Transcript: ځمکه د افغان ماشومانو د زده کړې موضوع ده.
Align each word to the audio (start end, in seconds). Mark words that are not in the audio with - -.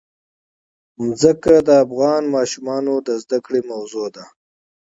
ځمکه 1.19 1.53
د 1.67 1.69
افغان 1.85 2.23
ماشومانو 2.35 2.93
د 3.07 3.09
زده 3.23 3.37
کړې 3.45 3.61
موضوع 3.71 4.07
ده. 4.15 4.25